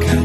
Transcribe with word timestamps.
가까 0.00 0.21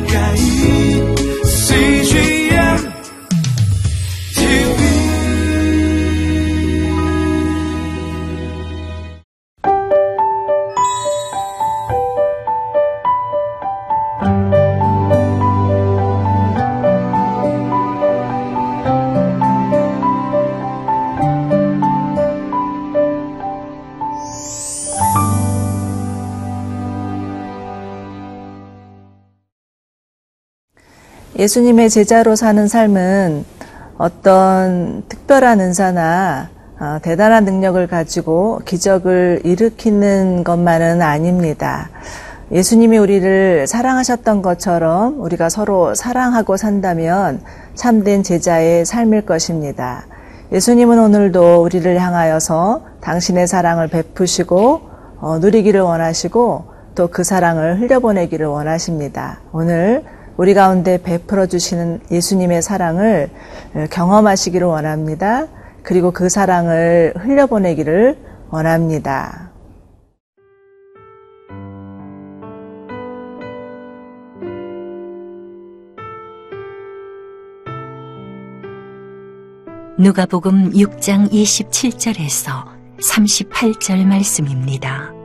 예수님의 31.37 31.91
제자로 31.91 32.35
사는 32.35 32.67
삶은 32.67 33.45
어떤 33.99 35.03
특별한 35.07 35.59
은사나 35.59 36.49
어, 36.79 36.97
대단한 37.01 37.45
능력을 37.45 37.85
가지고 37.87 38.61
기적을 38.65 39.41
일으키는 39.43 40.43
것만은 40.43 41.01
아닙니다. 41.01 41.89
예수님이 42.51 42.97
우리를 42.97 43.67
사랑하셨던 43.67 44.41
것처럼 44.41 45.19
우리가 45.19 45.49
서로 45.49 45.93
사랑하고 45.93 46.57
산다면 46.57 47.41
참된 47.75 48.23
제자의 48.23 48.85
삶일 48.85 49.25
것입니다. 49.25 50.05
예수님은 50.51 50.97
오늘도 50.99 51.61
우리를 51.61 51.99
향하여서 51.99 52.85
당신의 53.01 53.47
사랑을 53.47 53.87
베푸시고 53.87 54.81
어, 55.19 55.37
누리기를 55.39 55.81
원하시고 55.81 56.77
또 56.95 57.07
그 57.11 57.23
사랑을 57.23 57.79
흘려보내기를 57.79 58.47
원하십니다. 58.47 59.39
오늘 59.51 60.03
우리 60.37 60.53
가운데 60.53 61.01
베풀어 61.01 61.47
주시는 61.47 62.01
예수님의 62.11 62.61
사랑을 62.61 63.29
경험하시기를 63.89 64.67
원합니다. 64.67 65.47
그리고 65.81 66.11
그 66.11 66.29
사랑을 66.29 67.13
흘려보내기를 67.17 68.17
원합니다. 68.51 69.51
누가복음 79.99 80.73
6장 80.73 81.31
27절에서 81.31 82.51
38절 82.99 84.05
말씀입니다. 84.05 85.16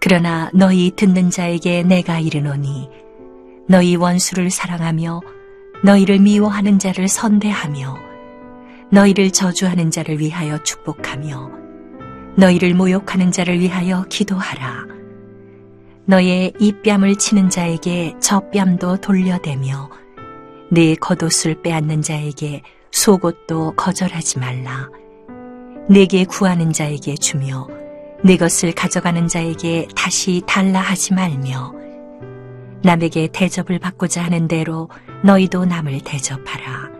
그러나 0.00 0.50
너희 0.54 0.92
듣는 0.94 1.30
자에게 1.30 1.82
내가 1.82 2.20
이르노니 2.20 2.88
너희 3.66 3.96
원수를 3.96 4.50
사랑하며 4.50 5.20
너희를 5.84 6.20
미워하는 6.20 6.78
자를 6.78 7.08
선대하며 7.08 7.98
너희를 8.90 9.30
저주하는 9.30 9.90
자를 9.90 10.18
위하여 10.18 10.62
축복하며 10.62 11.50
너희를 12.36 12.74
모욕하는 12.74 13.32
자를 13.32 13.58
위하여 13.58 14.04
기도하라. 14.08 14.86
너의 16.06 16.52
이 16.58 16.72
뺨을 16.72 17.16
치는 17.16 17.50
자에게 17.50 18.14
저 18.20 18.40
뺨도 18.50 18.98
돌려대며 18.98 19.90
네 20.70 20.94
겉옷을 20.94 21.60
빼앗는 21.62 22.00
자에게 22.02 22.62
속옷도 22.92 23.74
거절하지 23.74 24.38
말라. 24.38 24.88
내게 25.90 26.24
구하는 26.24 26.72
자에게 26.72 27.16
주며 27.16 27.66
내 28.24 28.36
것을 28.36 28.72
가져가는 28.72 29.28
자에게 29.28 29.88
다시 29.94 30.42
달라 30.46 30.80
하지 30.80 31.14
말며 31.14 31.72
남에게 32.82 33.28
대접을 33.32 33.78
받고자 33.78 34.22
하는 34.22 34.48
대로 34.48 34.88
너희도 35.22 35.64
남을 35.64 36.00
대접하라. 36.00 36.90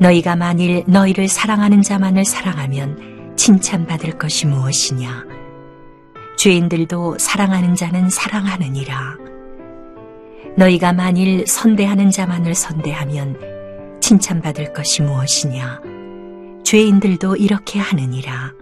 너희가 0.00 0.36
만일 0.36 0.84
너희를 0.86 1.28
사랑하는 1.28 1.82
자만을 1.82 2.24
사랑하면 2.24 3.34
칭찬받을 3.36 4.18
것이 4.18 4.46
무엇이냐? 4.46 5.24
죄인들도 6.36 7.18
사랑하는 7.18 7.74
자는 7.74 8.08
사랑하느니라. 8.08 9.18
너희가 10.56 10.92
만일 10.92 11.46
선대하는 11.46 12.10
자만을 12.10 12.54
선대하면 12.54 13.98
칭찬받을 14.00 14.72
것이 14.72 15.02
무엇이냐? 15.02 15.80
죄인들도 16.64 17.36
이렇게 17.36 17.78
하느니라. 17.78 18.61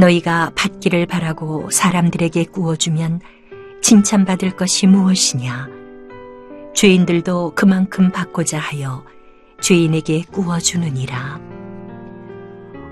너희가 0.00 0.52
받기를 0.54 1.04
바라고 1.06 1.70
사람들에게 1.70 2.44
구워주면 2.46 3.20
칭찬받을 3.82 4.56
것이 4.56 4.86
무엇이냐? 4.86 5.68
죄인들도 6.74 7.52
그만큼 7.54 8.10
받고자 8.10 8.58
하여 8.58 9.04
죄인에게 9.60 10.24
구워주느니라. 10.32 11.40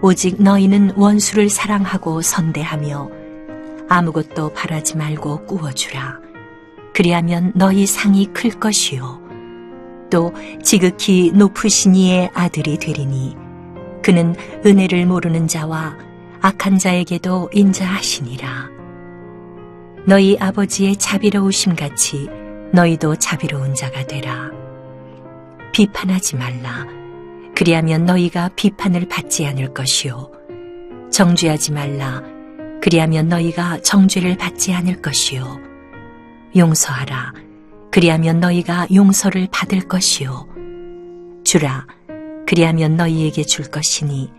오직 0.02 0.42
너희는 0.42 0.92
원수를 0.96 1.48
사랑하고 1.48 2.20
선대하며 2.20 3.10
아무것도 3.88 4.52
바라지 4.52 4.98
말고 4.98 5.46
구워주라. 5.46 6.20
그리하면 6.92 7.52
너희 7.54 7.86
상이 7.86 8.26
클 8.34 8.50
것이요. 8.50 9.22
또 10.10 10.32
지극히 10.62 11.32
높으신 11.32 11.94
이의 11.94 12.30
아들이 12.34 12.78
되리니 12.78 13.34
그는 14.02 14.34
은혜를 14.66 15.06
모르는 15.06 15.48
자와 15.48 16.07
악한 16.40 16.78
자에게도 16.78 17.50
인자하시니라. 17.52 18.70
너희 20.06 20.36
아버지의 20.38 20.96
자비로우심 20.96 21.76
같이 21.76 22.28
너희도 22.72 23.16
자비로운 23.16 23.74
자가 23.74 24.06
되라. 24.06 24.50
비판하지 25.72 26.36
말라. 26.36 26.86
그리하면 27.54 28.04
너희가 28.04 28.50
비판을 28.54 29.08
받지 29.08 29.46
않을 29.46 29.74
것이요. 29.74 30.30
정죄하지 31.10 31.72
말라. 31.72 32.22
그리하면 32.80 33.28
너희가 33.28 33.80
정죄를 33.82 34.36
받지 34.36 34.72
않을 34.72 35.02
것이요. 35.02 35.60
용서하라. 36.56 37.32
그리하면 37.90 38.40
너희가 38.40 38.86
용서를 38.94 39.48
받을 39.50 39.80
것이요. 39.80 40.46
주라. 41.44 41.86
그리하면 42.46 42.96
너희에게 42.96 43.42
줄 43.42 43.70
것이니 43.70 44.37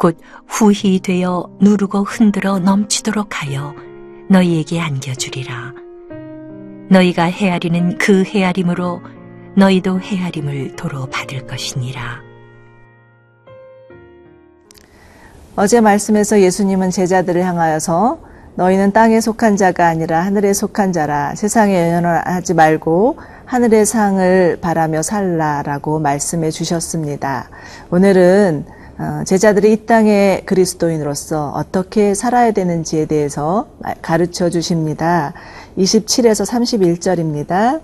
곧 0.00 0.16
후히 0.48 0.98
되어 1.00 1.46
누르고 1.60 2.04
흔들어 2.04 2.58
넘치도록 2.58 3.42
하여 3.42 3.74
너희에게 4.30 4.80
안겨주리라. 4.80 5.74
너희가 6.88 7.24
헤아리는 7.24 7.98
그 7.98 8.24
헤아림으로 8.24 9.02
너희도 9.56 10.00
헤아림을 10.00 10.74
도로 10.76 11.04
받을 11.10 11.46
것이니라. 11.46 12.22
어제 15.54 15.82
말씀에서 15.82 16.40
예수님은 16.40 16.90
제자들을 16.90 17.44
향하여서 17.44 18.20
너희는 18.54 18.92
땅에 18.92 19.20
속한 19.20 19.58
자가 19.58 19.86
아니라 19.86 20.20
하늘에 20.22 20.54
속한 20.54 20.94
자라 20.94 21.34
세상에 21.34 21.78
연연하지 21.78 22.54
말고 22.54 23.18
하늘의 23.44 23.84
상을 23.84 24.58
바라며 24.62 25.02
살라라고 25.02 25.98
말씀해 25.98 26.50
주셨습니다. 26.50 27.50
오늘은 27.90 28.64
어, 28.66 28.79
제자들이 29.24 29.72
이 29.72 29.86
땅의 29.86 30.44
그리스도인으로서 30.44 31.52
어떻게 31.54 32.14
살아야 32.14 32.50
되는지에 32.52 33.06
대해서 33.06 33.66
가르쳐 34.02 34.50
주십니다. 34.50 35.32
27에서 35.78 36.46
31절입니다. 36.46 37.80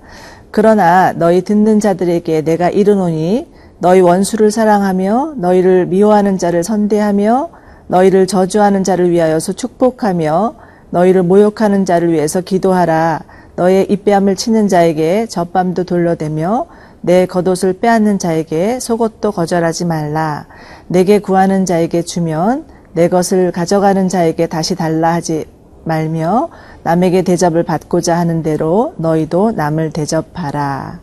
그러나 0.51 1.13
너희 1.13 1.43
듣는 1.43 1.81
자들에게 1.81 2.43
내가 2.43 2.69
이르노니 2.69 3.47
너희 3.79 4.01
원수를 4.01 4.51
사랑하며 4.51 5.35
너희를 5.37 5.87
미워하는 5.87 6.39
자를 6.39 6.63
선대하며 6.63 7.51
너희를 7.89 8.27
저주하는 8.27 8.85
자를 8.85 9.11
위하여서 9.11 9.53
축복하며 9.55 10.55
너희를 10.91 11.23
모욕하는 11.23 11.85
자를 11.85 12.13
위해서 12.13 12.41
기도하라. 12.41 13.21
너의 13.57 13.87
입뺨을 13.89 14.37
치는 14.37 14.69
자에게 14.69 15.27
젖밤도 15.27 15.85
돌려대며 15.85 16.67
내 17.07 17.25
겉옷을 17.25 17.75
빼앗는 17.75 18.19
자에게 18.19 18.81
속옷도 18.81 19.31
거절하지 19.31 19.85
말라. 19.85 20.47
내게 20.89 21.21
구하는 21.21 21.65
자에게 21.65 22.03
주면 22.03 22.65
내 22.95 23.09
것을 23.09 23.53
가져가는 23.53 24.09
자에게 24.09 24.49
다시 24.49 24.75
달라 24.75 25.15
하지 25.15 25.45
말며 25.85 26.49
남에게 26.83 27.23
대접을 27.23 27.63
받고자 27.63 28.19
하는 28.19 28.43
대로 28.43 28.95
너희도 28.97 29.53
남을 29.53 29.93
대접하라. 29.93 30.99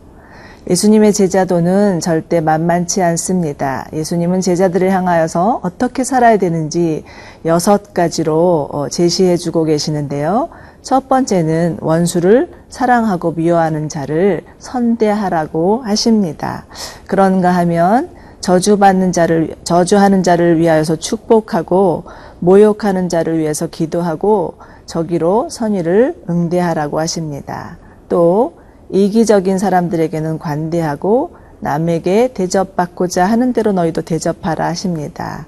예수님의 0.69 1.13
제자도는 1.13 2.01
절대 2.01 2.41
만만치 2.41 3.01
않습니다. 3.01 3.87
예수님은 3.93 4.41
제자들을 4.41 4.91
향하여서 4.91 5.61
어떻게 5.63 6.03
살아야 6.03 6.35
되는지 6.35 7.05
여섯 7.45 7.93
가지로 7.93 8.67
어, 8.73 8.89
제시해 8.89 9.37
주고 9.37 9.63
계시는데요. 9.63 10.49
첫 10.83 11.07
번째는 11.07 11.77
원수를 11.79 12.51
사랑하고 12.67 13.31
미워하는 13.31 13.87
자를 13.87 14.41
선대하라고 14.59 15.81
하십니다. 15.83 16.65
그런가 17.07 17.51
하면 17.51 18.09
저주받는 18.41 19.13
자를 19.13 19.55
저주하는 19.63 20.21
자를 20.21 20.59
위하여서 20.59 20.97
축복하고 20.97 22.03
모욕하는 22.39 23.07
자를 23.07 23.39
위해서 23.39 23.67
기도하고 23.67 24.55
저기로 24.85 25.47
선의를 25.49 26.23
응대하라고 26.29 26.99
하십니다. 26.99 27.77
또 28.09 28.55
이기적인 28.89 29.57
사람들에게는 29.57 30.37
관대하고 30.37 31.35
남에게 31.61 32.33
대접받고자 32.33 33.25
하는 33.25 33.53
대로 33.53 33.71
너희도 33.71 34.01
대접하라 34.01 34.65
하십니다. 34.65 35.47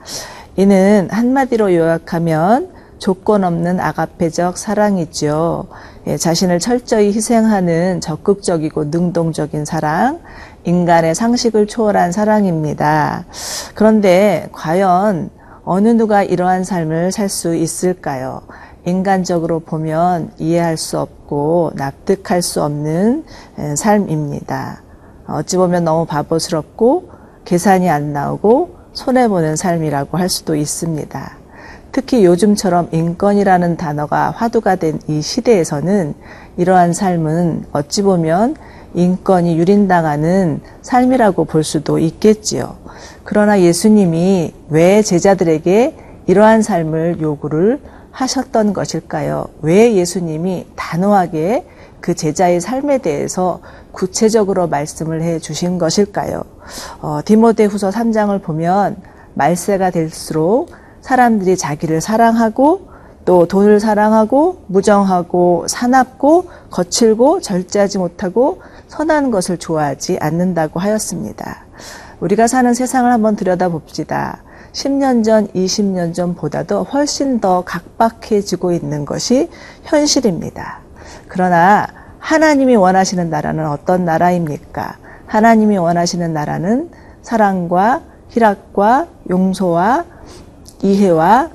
이는 0.56 1.10
한마디로 1.12 1.76
요약하면 1.76 2.70
조건 2.98 3.44
없는 3.44 3.80
아가페적 3.80 4.58
사랑이죠. 4.58 5.68
예, 6.08 6.18
자신을 6.18 6.60
철저히 6.60 7.08
희생하는 7.08 8.02
적극적이고 8.02 8.86
능동적인 8.86 9.66
사랑, 9.66 10.20
인간의 10.64 11.16
상식을 11.16 11.68
초월한 11.68 12.12
사랑입니다. 12.12 13.26
그런데 13.76 14.50
과연 14.52 15.30
어느 15.64 15.90
누가 15.90 16.24
이러한 16.24 16.64
삶을 16.64 17.12
살 17.12 17.28
수 17.30 17.56
있을까요? 17.56 18.42
인간적으로 18.86 19.60
보면 19.60 20.32
이해할 20.38 20.78
수 20.78 21.00
없고 21.00 21.72
납득할 21.76 22.42
수 22.44 22.64
없는 22.64 23.26
에, 23.58 23.76
삶입니다. 23.76 24.84
어찌 25.28 25.58
보면 25.58 25.84
너무 25.84 26.06
바보스럽고 26.06 27.10
계산이 27.46 27.90
안 27.90 28.14
나오고 28.14 28.76
손해보는 28.94 29.56
삶이라고 29.56 30.18
할 30.18 30.30
수도 30.30 30.56
있습니다. 30.56 31.45
특히 31.96 32.26
요즘처럼 32.26 32.90
인권이라는 32.92 33.78
단어가 33.78 34.30
화두가 34.32 34.76
된 34.76 35.00
이 35.08 35.22
시대에서는 35.22 36.14
이러한 36.58 36.92
삶은 36.92 37.68
어찌 37.72 38.02
보면 38.02 38.58
인권이 38.96 39.58
유린당하는 39.58 40.60
삶이라고 40.82 41.46
볼 41.46 41.64
수도 41.64 41.98
있겠지요. 41.98 42.76
그러나 43.24 43.62
예수님이 43.62 44.54
왜 44.68 45.02
제자들에게 45.04 45.96
이러한 46.28 46.64
삶을 46.64 47.22
요구를 47.22 47.80
하셨던 48.12 48.74
것일까요? 48.74 49.46
왜 49.62 49.96
예수님이 49.96 50.68
단호하게 50.76 51.66
그 52.02 52.14
제자의 52.14 52.60
삶에 52.60 52.98
대해서 52.98 53.62
구체적으로 53.94 54.68
말씀을 54.68 55.22
해 55.22 55.40
주신 55.40 55.78
것일까요? 55.78 56.44
어, 57.02 57.22
디모데 57.24 57.64
후서 57.64 57.90
3장을 57.90 58.42
보면 58.42 58.98
말세가 59.36 59.92
될수록 59.92 60.72
사람들이 61.06 61.56
자기를 61.56 62.02
사랑하고 62.02 62.88
또 63.25 63.46
돈을 63.46 63.80
사랑하고 63.80 64.63
무정하고 64.66 65.66
사납고 65.68 66.46
거칠고 66.72 67.42
절제하지 67.42 68.00
못하고 68.00 68.62
선한 68.88 69.30
것을 69.30 69.60
좋아하지 69.60 70.18
않는다고 70.19 70.80
하였습니다. 70.80 71.66
우리가 72.22 72.48
사는 72.48 72.74
세상을 72.74 73.12
한번 73.12 73.36
들여다봅시다. 73.36 74.42
10년 74.74 75.24
전, 75.24 75.48
20년 75.50 76.16
전보다도 76.16 76.84
훨씬 76.86 77.40
더 77.40 77.63
각박해지고 77.63 78.72
있는 78.72 79.06
것이 79.06 79.51
현실입니다. 79.84 80.80
그러나 81.28 81.86
하나님이 82.18 82.75
원하시는 82.78 83.30
나라는 83.30 83.68
어떤 83.69 84.06
나라입니까? 84.06 84.98
하나님이 85.28 85.78
원하시는 85.78 86.34
나라는 86.34 86.90
사랑과 87.22 88.01
희락과 88.30 89.06
용서와 89.30 90.15
이해와 90.81 91.50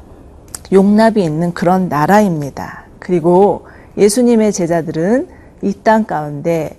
용납이 0.73 1.23
있는 1.23 1.53
그런 1.53 1.89
나라입니다. 1.89 2.85
그리고 2.99 3.67
예수님의 3.97 4.53
제자들은 4.53 5.29
이 5.63 5.75
땅 5.83 6.05
가운데 6.05 6.77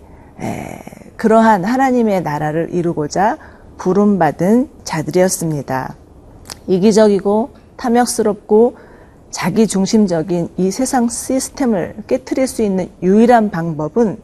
그러한 1.18 1.66
하나님의 1.66 2.24
나라를 2.24 2.70
이루고자 2.72 3.38
부름받은 3.78 4.70
자들이었습니다. 4.84 5.96
이기적이고 6.68 7.50
탐욕스럽고 7.78 8.78
자기 9.30 9.68
중심적인 9.68 10.50
이 10.58 10.72
세상 10.72 11.10
시스템을 11.10 11.96
깨뜨릴 12.08 12.48
수 12.48 12.64
있는 12.64 12.90
유일한 13.04 13.50
방법은 13.50 14.18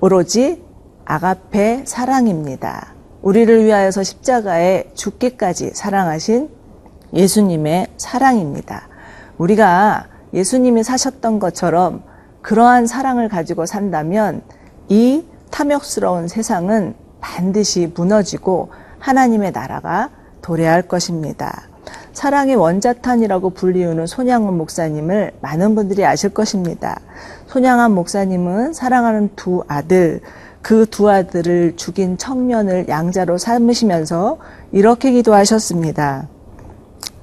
오로지 0.00 0.62
아가페 1.04 1.84
사랑입니다. 1.86 2.94
우리를 3.22 3.64
위하여서 3.64 4.04
십자가에 4.04 4.90
죽기까지 4.94 5.72
사랑하신 5.74 6.48
예수님의 7.12 7.88
사랑입니다. 7.96 8.88
우리가 9.38 10.06
예수님이 10.34 10.82
사셨던 10.82 11.38
것처럼 11.38 12.02
그러한 12.42 12.86
사랑을 12.86 13.28
가지고 13.28 13.66
산다면 13.66 14.42
이 14.88 15.24
탐욕스러운 15.50 16.28
세상은 16.28 16.94
반드시 17.20 17.92
무너지고 17.94 18.70
하나님의 18.98 19.52
나라가 19.52 20.10
도래할 20.42 20.82
것입니다. 20.82 21.68
사랑의 22.12 22.56
원자탄이라고 22.56 23.50
불리우는 23.50 24.06
손양원 24.06 24.56
목사님을 24.56 25.32
많은 25.40 25.74
분들이 25.74 26.04
아실 26.04 26.30
것입니다. 26.30 27.00
손양원 27.46 27.92
목사님은 27.92 28.72
사랑하는 28.72 29.30
두 29.36 29.62
아들, 29.68 30.20
그 30.62 30.86
두 30.86 31.08
아들을 31.08 31.76
죽인 31.76 32.18
청년을 32.18 32.88
양자로 32.88 33.38
삼으시면서 33.38 34.38
이렇게 34.72 35.12
기도하셨습니다. 35.12 36.28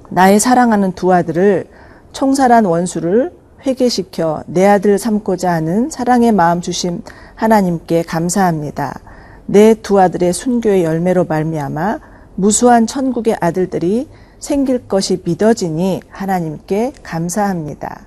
나의 0.09 0.39
사랑하는 0.39 0.93
두 0.93 1.13
아들을 1.13 1.65
총살한 2.11 2.65
원수를 2.65 3.33
회개시켜 3.65 4.43
내 4.47 4.65
아들 4.65 4.97
삼고자 4.97 5.51
하는 5.51 5.89
사랑의 5.89 6.31
마음 6.31 6.61
주심 6.61 7.01
하나님께 7.35 8.03
감사합니다. 8.03 8.99
내 9.47 9.75
두 9.75 9.99
아들의 9.99 10.33
순교의 10.33 10.83
열매로 10.83 11.25
말미암아 11.25 11.99
무수한 12.35 12.87
천국의 12.87 13.37
아들들이 13.39 14.09
생길 14.39 14.87
것이 14.87 15.21
믿어지니 15.23 16.01
하나님께 16.09 16.93
감사합니다. 17.03 18.01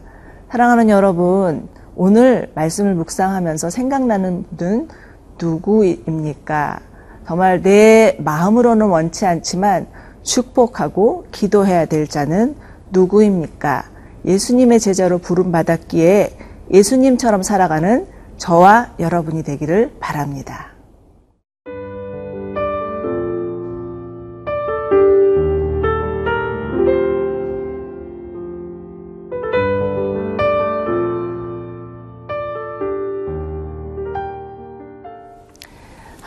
사랑하는 0.51 0.89
여러분, 0.89 1.69
오늘 1.97 2.51
말씀을 2.55 2.95
묵상하면서 2.95 3.71
생각나는 3.71 4.45
분은 4.57 4.89
누구입니까? 5.41 6.81
정말 7.27 7.61
내 7.63 8.17
마음으로는 8.21 8.87
원치 8.87 9.27
않지만 9.27 9.87
축복하고 10.29 11.27
기도해야 11.33 11.87
될 11.87 12.07
자는 12.07 12.55
누구입니까? 12.91 13.85
예수님의 14.27 14.79
제자로 14.79 15.19
부름받았기에 15.19 16.37
예수님처럼 16.71 17.43
살아가는 17.43 18.07
저와 18.37 18.95
여러분이 18.99 19.43
되기를 19.43 19.93
바랍니다. 20.01 20.78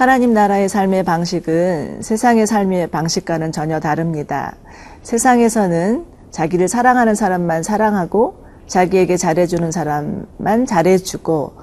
하나님 0.01 0.33
나라의 0.33 0.67
삶의 0.67 1.03
방식은 1.03 2.01
세상의 2.01 2.47
삶의 2.47 2.87
방식과는 2.87 3.51
전혀 3.51 3.79
다릅니다. 3.79 4.55
세상에서는 5.03 6.05
자기를 6.31 6.67
사랑하는 6.67 7.13
사람만 7.13 7.61
사랑하고 7.61 8.33
자기에게 8.65 9.15
잘해주는 9.15 9.71
사람만 9.71 10.65
잘해주고 10.65 11.53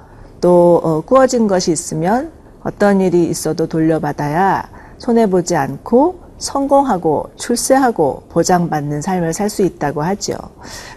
또 0.40 0.80
어, 0.85 1.00
꾸어진 1.00 1.49
것이 1.49 1.73
있으면 1.73 2.30
어떤 2.62 3.00
일이 3.00 3.25
있어도 3.25 3.66
돌려받아야 3.66 4.68
손해보지 4.99 5.57
않고 5.57 6.21
성공하고 6.38 7.30
출세하고 7.35 8.23
보장받는 8.28 9.02
삶을 9.02 9.33
살 9.33 9.50
수 9.50 9.62
있다고 9.62 10.02
하죠. 10.02 10.35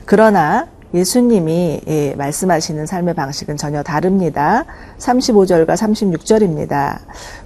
그러나 0.05 0.67
예수님이 0.93 1.81
예, 1.87 2.15
말씀하시는 2.15 2.85
삶의 2.85 3.13
방식은 3.13 3.57
전혀 3.57 3.81
다릅니다. 3.81 4.65
35절과 4.97 5.75
36절입니다. 5.75 6.99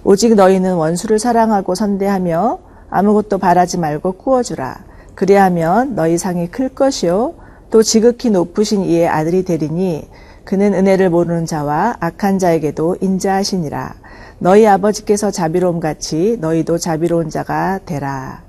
오직 0.03 0.33
너희는 0.33 0.75
원수를 0.75 1.19
사랑하고 1.19 1.75
선대하며 1.75 2.59
아무것도 2.89 3.37
바라지 3.37 3.77
말고 3.77 4.13
꾸어주라. 4.13 4.83
그리하면 5.13 5.95
너희 5.95 6.17
상이 6.17 6.49
클 6.49 6.69
것이요. 6.69 7.35
또 7.69 7.83
지극히 7.83 8.29
높으신 8.29 8.83
이의 8.83 9.07
아들이 9.07 9.43
되리니 9.43 10.09
그는 10.43 10.73
은혜를 10.73 11.09
모르는 11.09 11.45
자와 11.45 11.97
악한 11.99 12.39
자에게도 12.39 12.97
인자하시니라. 13.01 13.95
너희 14.39 14.67
아버지께서 14.67 15.31
자비로움 15.31 15.79
같이 15.79 16.37
너희도 16.39 16.77
자비로운 16.77 17.29
자가 17.29 17.79
되라. 17.85 18.43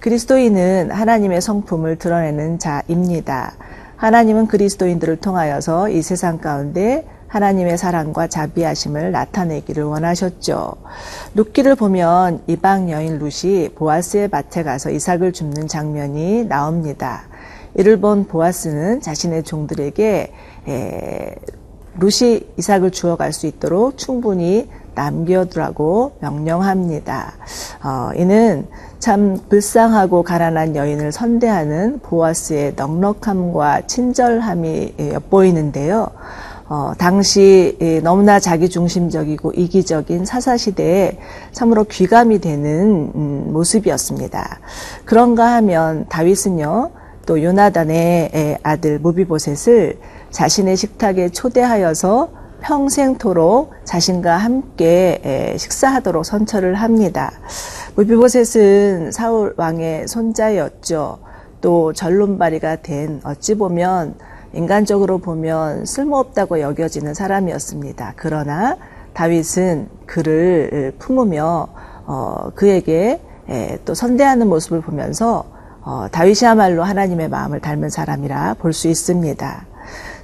그리스도인은 0.00 0.90
하나님의 0.90 1.40
성품을 1.40 1.96
드러내는 1.96 2.58
자입니다. 2.58 3.52
하나님은 4.00 4.46
그리스도인들을 4.46 5.16
통하여서 5.16 5.90
이 5.90 6.00
세상 6.00 6.38
가운데 6.38 7.06
하나님의 7.28 7.76
사랑과 7.76 8.28
자비하심을 8.28 9.12
나타내기를 9.12 9.84
원하셨죠. 9.84 10.72
룻기를 11.34 11.74
보면 11.74 12.40
이방 12.46 12.90
여인 12.90 13.18
룻이 13.18 13.74
보아스의 13.74 14.28
밭에 14.28 14.62
가서 14.62 14.90
이삭을 14.90 15.34
줍는 15.34 15.68
장면이 15.68 16.46
나옵니다. 16.46 17.24
이를 17.74 18.00
본 18.00 18.26
보아스는 18.26 19.02
자신의 19.02 19.42
종들에게 19.42 20.32
에, 20.66 21.34
룻이 22.00 22.46
이삭을 22.56 22.92
주어갈 22.92 23.34
수 23.34 23.46
있도록 23.46 23.98
충분히 23.98 24.70
남겨두라고 25.00 26.12
명령합니다. 26.20 27.32
어, 27.82 28.10
이는 28.16 28.66
참 28.98 29.38
불쌍하고 29.48 30.22
가난한 30.22 30.76
여인을 30.76 31.10
선대하는 31.10 32.00
보아스의 32.00 32.74
넉넉함과 32.76 33.86
친절함이 33.86 34.94
엿보이는데요. 35.14 36.08
어, 36.68 36.92
당시 36.98 37.76
예, 37.80 38.00
너무나 38.00 38.38
자기중심적이고 38.38 39.52
이기적인 39.52 40.24
사사시대에 40.24 41.18
참으로 41.50 41.84
귀감이 41.84 42.40
되는 42.40 43.10
음, 43.14 43.52
모습이었습니다. 43.52 44.60
그런가 45.04 45.54
하면 45.56 46.06
다윗은요, 46.08 46.90
또 47.26 47.42
요나단의 47.42 48.30
예, 48.34 48.58
아들 48.62 49.00
무비보셋을 49.00 49.98
자신의 50.30 50.76
식탁에 50.76 51.30
초대하여서 51.30 52.39
평생토록 52.60 53.72
자신과 53.84 54.36
함께 54.36 55.20
예, 55.24 55.56
식사하도록 55.58 56.24
선처를 56.24 56.74
합니다. 56.74 57.32
무비보셋은 57.96 59.12
사울 59.12 59.54
왕의 59.56 60.08
손자였죠. 60.08 61.18
또 61.60 61.92
전론발이가 61.92 62.76
된 62.76 63.20
어찌 63.24 63.54
보면 63.56 64.14
인간적으로 64.52 65.18
보면 65.18 65.84
쓸모없다고 65.84 66.60
여겨지는 66.60 67.14
사람이었습니다. 67.14 68.14
그러나 68.16 68.76
다윗은 69.12 69.88
그를 70.06 70.94
품으며 70.98 71.68
어, 72.06 72.50
그에게 72.54 73.20
에, 73.48 73.78
또 73.84 73.94
선대하는 73.94 74.48
모습을 74.48 74.80
보면서 74.80 75.44
어, 75.82 76.06
다윗이야말로 76.10 76.82
하나님의 76.84 77.28
마음을 77.28 77.60
닮은 77.60 77.90
사람이라 77.90 78.54
볼 78.54 78.72
수 78.72 78.88
있습니다. 78.88 79.66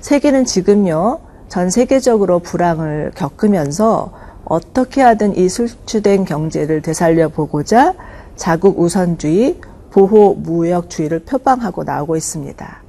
세계는 0.00 0.44
지금요 0.44 1.18
전 1.48 1.70
세계적으로 1.70 2.40
불황을 2.40 3.12
겪으면서 3.14 4.12
어떻게 4.44 5.02
하든 5.02 5.36
이 5.36 5.48
술주된 5.48 6.24
경제를 6.24 6.82
되살려 6.82 7.28
보고자 7.28 7.94
자국 8.36 8.78
우선주의, 8.78 9.60
보호 9.90 10.34
무역주의를 10.34 11.20
표방하고 11.20 11.84
나오고 11.84 12.16
있습니다. 12.16 12.82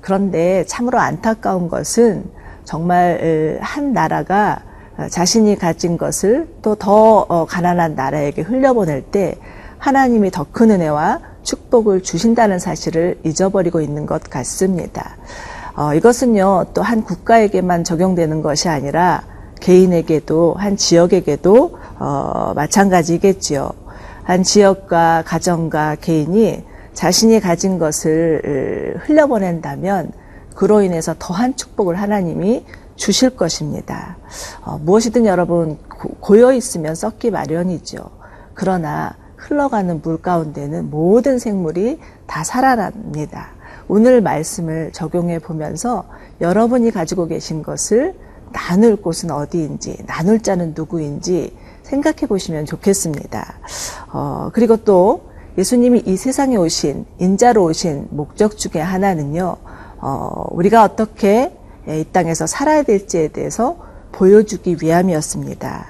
그런데 0.00 0.64
참으로 0.66 0.98
안타까운 1.00 1.68
것은 1.68 2.24
정말 2.64 3.58
한 3.60 3.92
나라가 3.92 4.62
자신이 5.10 5.56
가진 5.56 5.98
것을 5.98 6.48
또 6.62 6.74
더 6.76 7.46
가난한 7.48 7.94
나라에게 7.94 8.42
흘려보낼 8.42 9.02
때 9.02 9.36
하나님이 9.78 10.30
더 10.30 10.46
큰 10.52 10.70
은혜와 10.70 11.20
축복을 11.42 12.02
주신다는 12.02 12.58
사실을 12.60 13.18
잊어버리고 13.24 13.80
있는 13.80 14.06
것 14.06 14.22
같습니다. 14.30 15.16
어, 15.74 15.94
이것은요, 15.94 16.66
또 16.74 16.82
한 16.82 17.02
국가에게만 17.02 17.84
적용되는 17.84 18.42
것이 18.42 18.68
아니라 18.68 19.22
개인에게도, 19.60 20.54
한 20.58 20.76
지역에게도, 20.76 21.78
어, 21.98 22.52
마찬가지겠지요. 22.54 23.70
한 24.24 24.42
지역과 24.42 25.24
가정과 25.26 25.96
개인이 26.00 26.64
자신이 26.94 27.40
가진 27.40 27.78
것을 27.78 29.00
흘려보낸다면 29.04 30.12
그로 30.54 30.82
인해서 30.82 31.14
더한 31.18 31.56
축복을 31.56 31.96
하나님이 31.96 32.64
주실 32.96 33.30
것입니다. 33.30 34.16
어, 34.64 34.78
무엇이든 34.82 35.26
여러분 35.26 35.78
고여 36.20 36.52
있으면 36.52 36.94
썩기 36.94 37.30
마련이죠. 37.30 37.98
그러나 38.54 39.14
흘러가는 39.36 40.00
물 40.02 40.20
가운데는 40.20 40.90
모든 40.90 41.38
생물이 41.38 41.98
다 42.26 42.44
살아납니다. 42.44 43.48
오늘 43.94 44.22
말씀을 44.22 44.90
적용해 44.92 45.40
보면서 45.40 46.06
여러분이 46.40 46.92
가지고 46.92 47.26
계신 47.26 47.62
것을 47.62 48.14
나눌 48.50 48.96
곳은 48.96 49.30
어디인지, 49.30 50.04
나눌 50.06 50.40
자는 50.40 50.72
누구인지 50.74 51.54
생각해 51.82 52.26
보시면 52.26 52.64
좋겠습니다. 52.64 53.54
어, 54.10 54.48
그리고 54.54 54.78
또 54.78 55.24
예수님이 55.58 56.04
이 56.06 56.16
세상에 56.16 56.56
오신 56.56 57.04
인자로 57.18 57.62
오신 57.64 58.08
목적 58.12 58.56
중에 58.56 58.80
하나는요. 58.80 59.56
어, 59.98 60.46
우리가 60.52 60.84
어떻게 60.84 61.54
이 61.86 62.06
땅에서 62.10 62.46
살아야 62.46 62.84
될지에 62.84 63.28
대해서 63.28 63.76
보여주기 64.10 64.78
위함이었습니다. 64.80 65.86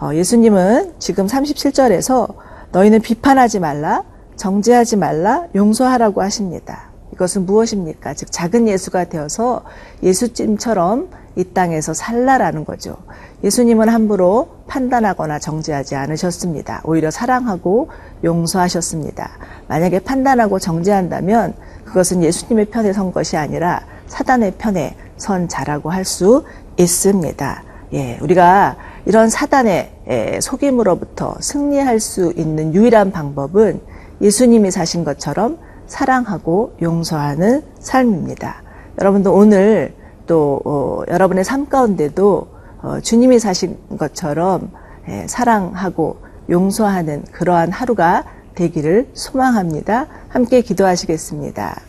어, 0.00 0.14
예수님은 0.14 0.94
지금 1.00 1.26
37절에서 1.26 2.32
너희는 2.70 3.00
비판하지 3.00 3.58
말라, 3.58 4.04
정죄하지 4.36 4.98
말라, 4.98 5.48
용서하라고 5.56 6.22
하십니다. 6.22 6.89
이것은 7.20 7.44
무엇입니까? 7.44 8.14
즉 8.14 8.32
작은 8.32 8.66
예수가 8.66 9.04
되어서 9.10 9.62
예수님처럼 10.02 11.10
이 11.36 11.44
땅에서 11.44 11.92
살라라는 11.92 12.64
거죠. 12.64 12.96
예수님은 13.44 13.90
함부로 13.90 14.48
판단하거나 14.66 15.38
정죄하지 15.38 15.96
않으셨습니다. 15.96 16.80
오히려 16.84 17.10
사랑하고 17.10 17.90
용서하셨습니다. 18.24 19.32
만약에 19.68 19.98
판단하고 20.00 20.58
정죄한다면 20.58 21.54
그것은 21.84 22.22
예수님의 22.22 22.66
편에 22.66 22.94
선 22.94 23.12
것이 23.12 23.36
아니라 23.36 23.82
사단의 24.06 24.54
편에 24.56 24.96
선 25.18 25.46
자라고 25.46 25.90
할 25.90 26.06
수 26.06 26.44
있습니다. 26.78 27.62
예, 27.92 28.18
우리가 28.22 28.76
이런 29.04 29.28
사단의 29.28 30.38
속임으로부터 30.40 31.34
승리할 31.40 32.00
수 32.00 32.32
있는 32.34 32.74
유일한 32.74 33.12
방법은 33.12 33.80
예수님이 34.22 34.70
사신 34.70 35.04
것처럼 35.04 35.58
사랑하고 35.90 36.76
용서하는 36.80 37.62
삶입니다. 37.80 38.62
여러분도 38.98 39.34
오늘 39.34 39.92
또 40.26 40.60
어, 40.64 41.02
여러분의 41.08 41.44
삶 41.44 41.68
가운데도 41.68 42.46
어, 42.82 43.00
주님이 43.02 43.40
사신 43.40 43.76
것처럼 43.98 44.70
예, 45.08 45.26
사랑하고 45.26 46.18
용서하는 46.48 47.24
그러한 47.32 47.72
하루가 47.72 48.24
되기를 48.54 49.08
소망합니다. 49.14 50.06
함께 50.28 50.60
기도하시겠습니다. 50.60 51.80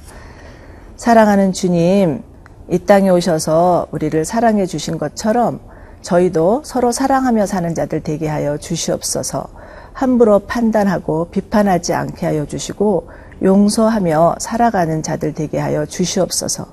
사랑하는 0.98 1.54
주님, 1.54 2.24
이 2.70 2.80
땅에 2.80 3.10
오셔서 3.10 3.88
우리를 3.92 4.26
사랑해 4.26 4.66
주신 4.66 4.98
것처럼 4.98 5.60
저희도 6.02 6.64
서로 6.66 6.92
사랑하며 6.92 7.46
사는 7.46 7.76
자들 7.76 8.02
되게 8.02 8.28
하여 8.28 8.58
주시옵소서. 8.58 9.48
함부로 9.94 10.40
판단하고 10.40 11.28
비판하지 11.30 11.94
않게 11.94 12.26
하여 12.26 12.46
주시고 12.48 13.08
용서하며 13.42 14.36
살아가는 14.40 15.02
자들 15.02 15.34
되게 15.34 15.60
하여 15.60 15.86
주시옵소서. 15.86 16.68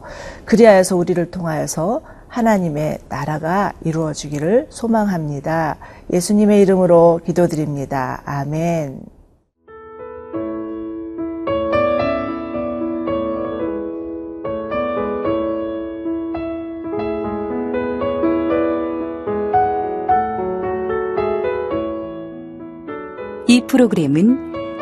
그리하여서 0.44 0.96
우리를 0.96 1.30
통하여서 1.30 2.02
하나님의 2.28 2.98
나라가 3.08 3.72
이루어지기를 3.84 4.66
소망합니다. 4.70 5.76
예수님의 6.12 6.60
이름으로 6.62 7.20
기도드립니다. 7.24 8.22
아멘. 8.24 9.00
이 23.50 23.62
프로그램은 23.66 24.47